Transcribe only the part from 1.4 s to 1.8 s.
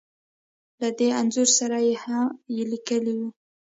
سره